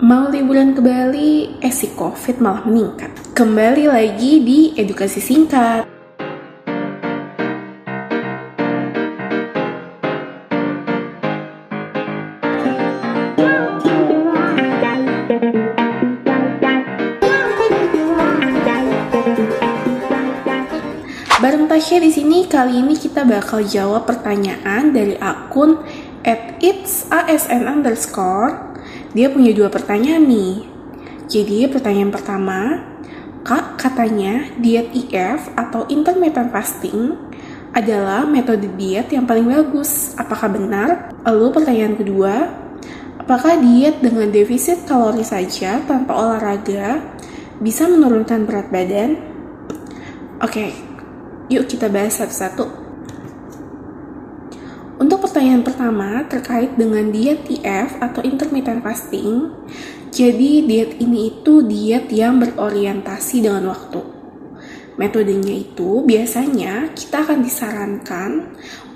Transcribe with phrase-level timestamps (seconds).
[0.00, 3.12] Mau liburan ke Bali, eh si COVID malah meningkat.
[3.36, 5.84] Kembali lagi di edukasi singkat.
[21.44, 25.76] Bareng Tasya di sini kali ini kita bakal jawab pertanyaan dari akun
[26.24, 28.69] at its asn underscore.
[29.10, 30.54] Dia punya dua pertanyaan nih.
[31.30, 32.58] Jadi pertanyaan pertama,
[33.40, 37.16] Kak katanya diet IF atau intermittent fasting
[37.70, 40.14] adalah metode diet yang paling bagus.
[40.18, 41.14] Apakah benar?
[41.22, 42.34] Lalu pertanyaan kedua,
[43.16, 47.00] apakah diet dengan defisit kalori saja tanpa olahraga
[47.62, 49.16] bisa menurunkan berat badan?
[50.40, 50.90] Oke,
[51.50, 52.79] Yuk kita bahas satu-satu.
[55.20, 59.52] Pertanyaan pertama terkait dengan diet IF atau intermittent fasting,
[60.08, 64.00] jadi diet ini itu diet yang berorientasi dengan waktu.
[64.96, 68.30] Metodenya itu biasanya kita akan disarankan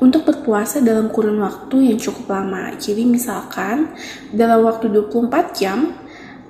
[0.00, 2.72] untuk berpuasa dalam kurun waktu yang cukup lama.
[2.76, 3.92] Jadi misalkan
[4.32, 5.96] dalam waktu 24 jam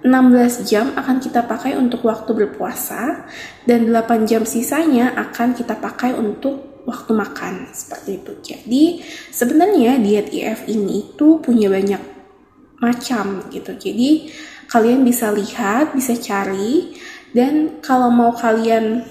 [0.02, 3.24] 16 jam akan kita pakai untuk waktu berpuasa
[3.64, 8.32] dan 8 jam sisanya akan kita pakai untuk waktu makan seperti itu.
[8.44, 8.84] Jadi
[9.32, 12.00] sebenarnya diet IF ini tuh punya banyak
[12.80, 13.72] macam gitu.
[13.76, 14.30] Jadi
[14.68, 16.96] kalian bisa lihat, bisa cari
[17.32, 19.04] dan kalau mau kalian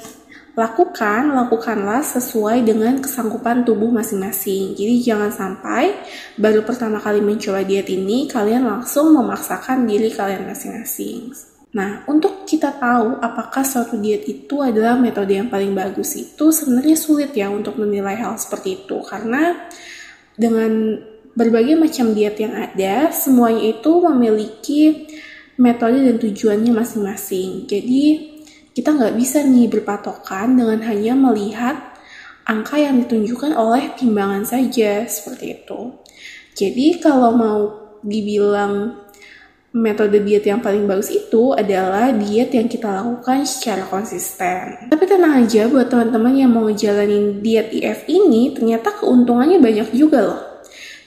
[0.53, 4.77] lakukan, lakukanlah sesuai dengan kesanggupan tubuh masing-masing.
[4.77, 5.97] Jadi jangan sampai
[6.37, 11.52] baru pertama kali mencoba diet ini, kalian langsung memaksakan diri kalian masing-masing.
[11.73, 16.93] Nah, untuk kita tahu apakah suatu diet itu adalah metode yang paling bagus itu sebenarnya
[16.93, 19.01] sulit ya untuk menilai hal seperti itu.
[19.01, 19.67] Karena
[20.37, 21.01] dengan
[21.33, 25.09] berbagai macam diet yang ada, semuanya itu memiliki
[25.57, 27.65] metode dan tujuannya masing-masing.
[27.65, 28.33] Jadi,
[28.73, 31.93] kita nggak bisa nih berpatokan dengan hanya melihat
[32.43, 35.93] angka yang ditunjukkan oleh timbangan saja seperti itu.
[36.53, 37.59] Jadi kalau mau
[38.03, 39.02] dibilang
[39.73, 44.93] metode diet yang paling bagus itu adalah diet yang kita lakukan secara konsisten.
[44.93, 50.19] Tapi tenang aja buat teman-teman yang mau ngejalanin diet IF ini, ternyata keuntungannya banyak juga
[50.21, 50.41] loh.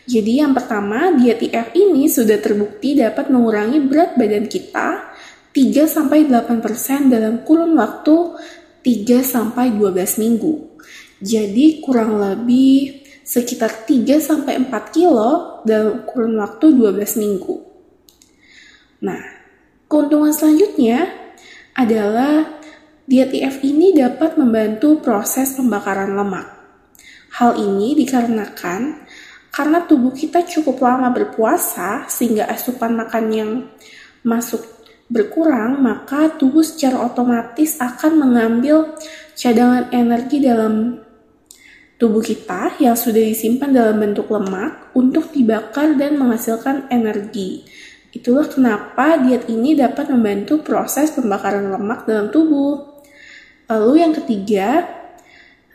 [0.06, 5.14] Jadi yang pertama, diet IF ini sudah terbukti dapat mengurangi berat badan kita
[5.54, 8.34] 3-8% dalam kurun waktu
[8.82, 10.52] 3-12 minggu.
[11.22, 17.75] Jadi kurang lebih sekitar 3-4 kilo dalam kurun waktu 12 minggu.
[19.04, 19.20] Nah,
[19.90, 21.08] keuntungan selanjutnya
[21.76, 22.60] adalah
[23.04, 26.48] diet IF ini dapat membantu proses pembakaran lemak.
[27.36, 29.04] Hal ini dikarenakan
[29.52, 33.50] karena tubuh kita cukup lama berpuasa sehingga asupan makan yang
[34.24, 34.64] masuk
[35.06, 38.96] berkurang, maka tubuh secara otomatis akan mengambil
[39.38, 40.98] cadangan energi dalam
[41.96, 47.64] tubuh kita yang sudah disimpan dalam bentuk lemak untuk dibakar dan menghasilkan energi.
[48.16, 53.04] Itulah kenapa diet ini dapat membantu proses pembakaran lemak dalam tubuh.
[53.68, 54.88] Lalu yang ketiga,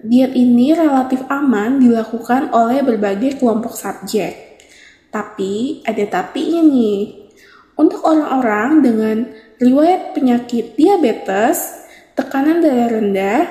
[0.02, 4.58] diet ini relatif aman dilakukan oleh berbagai kelompok subjek.
[5.14, 7.22] Tapi ada tapi ini.
[7.78, 9.18] Untuk orang-orang dengan
[9.62, 11.86] riwayat penyakit diabetes,
[12.18, 13.42] tekanan darah rendah,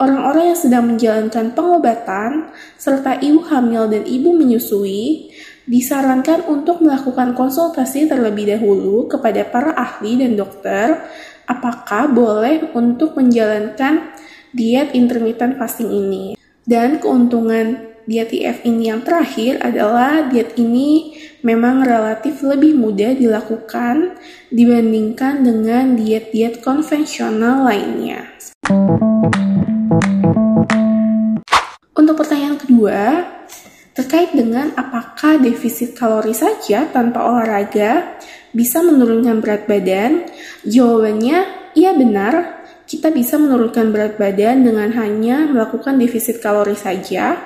[0.00, 5.30] orang-orang yang sedang menjalankan pengobatan, serta ibu hamil dan ibu menyusui,
[5.70, 10.98] disarankan untuk melakukan konsultasi terlebih dahulu kepada para ahli dan dokter
[11.46, 14.10] apakah boleh untuk menjalankan
[14.50, 16.34] diet intermittent fasting ini.
[16.66, 21.14] Dan keuntungan diet IF ini yang terakhir adalah diet ini
[21.46, 24.18] memang relatif lebih mudah dilakukan
[24.50, 28.26] dibandingkan dengan diet-diet konvensional lainnya.
[31.94, 33.00] Untuk pertanyaan kedua,
[33.96, 38.18] terkait dengan apakah defisit kalori saja tanpa olahraga
[38.54, 40.26] bisa menurunkan berat badan,
[40.66, 42.62] jawabannya iya benar.
[42.90, 47.38] Kita bisa menurunkan berat badan dengan hanya melakukan defisit kalori saja,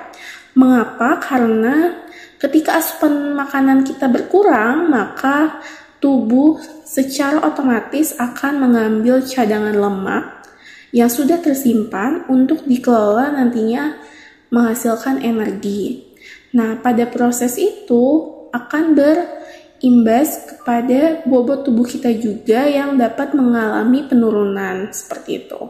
[0.55, 1.19] Mengapa?
[1.19, 2.07] Karena
[2.39, 5.59] ketika asupan makanan kita berkurang, maka
[5.99, 10.47] tubuh secara otomatis akan mengambil cadangan lemak
[10.95, 13.99] yang sudah tersimpan untuk dikelola nantinya
[14.47, 16.14] menghasilkan energi.
[16.55, 24.89] Nah, pada proses itu akan berimbas kepada bobot tubuh kita juga yang dapat mengalami penurunan
[24.95, 25.61] seperti itu.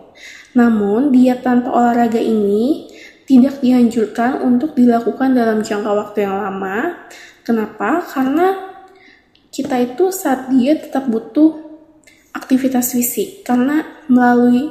[0.53, 2.93] Namun, diet tanpa olahraga ini
[3.25, 7.09] tidak dianjurkan untuk dilakukan dalam jangka waktu yang lama.
[7.41, 8.05] Kenapa?
[8.05, 8.77] Karena
[9.49, 11.65] kita itu saat diet tetap butuh
[12.35, 14.69] aktivitas fisik karena melalui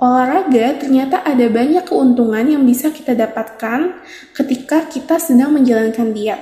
[0.00, 4.00] olahraga ternyata ada banyak keuntungan yang bisa kita dapatkan
[4.32, 6.40] ketika kita sedang menjalankan diet.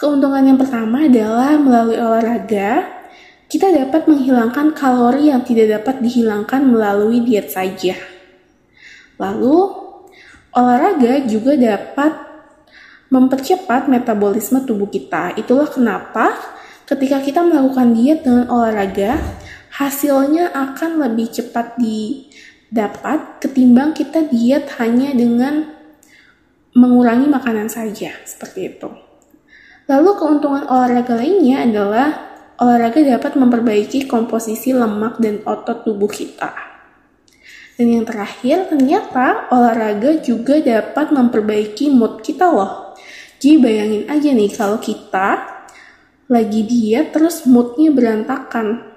[0.00, 2.90] Keuntungan yang pertama adalah melalui olahraga,
[3.46, 7.94] kita dapat menghilangkan kalori yang tidak dapat dihilangkan melalui diet saja.
[9.20, 9.70] Lalu,
[10.56, 12.32] olahraga juga dapat
[13.12, 15.36] mempercepat metabolisme tubuh kita.
[15.36, 16.32] Itulah kenapa
[16.88, 19.20] ketika kita melakukan diet dengan olahraga,
[19.86, 25.72] hasilnya akan lebih cepat didapat ketimbang kita diet hanya dengan
[26.72, 28.88] mengurangi makanan saja, seperti itu.
[29.90, 32.08] Lalu keuntungan olahraga lainnya adalah
[32.62, 36.54] olahraga dapat memperbaiki komposisi lemak dan otot tubuh kita.
[37.76, 42.94] Dan yang terakhir, ternyata olahraga juga dapat memperbaiki mood kita loh.
[43.42, 45.50] Jadi bayangin aja nih kalau kita
[46.30, 48.91] lagi diet terus moodnya berantakan.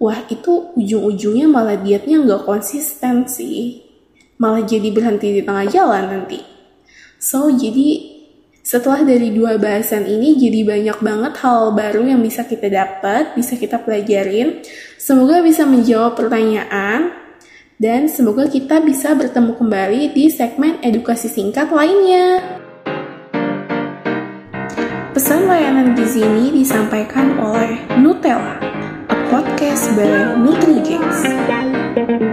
[0.00, 3.84] Wah itu ujung-ujungnya malah dietnya nggak konsisten sih.
[4.40, 6.40] Malah jadi berhenti di tengah jalan nanti.
[7.20, 8.16] So jadi
[8.64, 13.60] setelah dari dua bahasan ini, jadi banyak banget hal baru yang bisa kita dapat, bisa
[13.60, 14.64] kita pelajarin.
[14.96, 17.12] Semoga bisa menjawab pertanyaan,
[17.76, 22.40] dan semoga kita bisa bertemu kembali di segmen edukasi singkat lainnya.
[25.12, 28.69] Pesan layanan gizi ini disampaikan oleh Nutella,
[29.30, 32.29] podcast by NutriGeeks.